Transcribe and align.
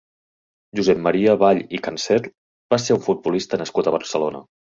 Josep 0.77 1.03
Maria 1.07 1.35
Vall 1.43 1.61
i 1.79 1.81
Cancer 1.89 2.17
va 2.75 2.81
ser 2.87 2.97
un 2.97 3.05
futbolista 3.09 3.61
nascut 3.65 3.93
a 3.93 3.97
Barcelona. 3.99 4.45